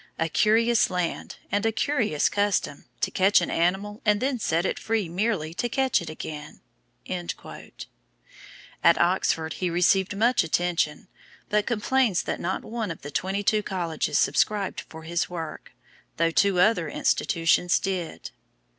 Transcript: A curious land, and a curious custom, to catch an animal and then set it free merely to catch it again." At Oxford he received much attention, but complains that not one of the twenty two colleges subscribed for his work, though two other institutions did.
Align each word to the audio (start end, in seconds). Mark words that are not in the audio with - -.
A 0.17 0.29
curious 0.29 0.89
land, 0.89 1.35
and 1.51 1.63
a 1.63 1.71
curious 1.71 2.27
custom, 2.27 2.85
to 3.01 3.11
catch 3.11 3.39
an 3.39 3.51
animal 3.51 4.01
and 4.03 4.19
then 4.19 4.39
set 4.39 4.65
it 4.65 4.79
free 4.79 5.07
merely 5.07 5.53
to 5.53 5.69
catch 5.69 6.01
it 6.01 6.09
again." 6.09 6.59
At 7.07 8.97
Oxford 8.99 9.53
he 9.53 9.69
received 9.69 10.17
much 10.17 10.43
attention, 10.43 11.07
but 11.49 11.67
complains 11.67 12.23
that 12.23 12.39
not 12.39 12.65
one 12.65 12.89
of 12.89 13.03
the 13.03 13.11
twenty 13.11 13.43
two 13.43 13.61
colleges 13.61 14.17
subscribed 14.17 14.81
for 14.89 15.03
his 15.03 15.29
work, 15.29 15.71
though 16.17 16.31
two 16.31 16.59
other 16.59 16.89
institutions 16.89 17.77
did. 17.79 18.31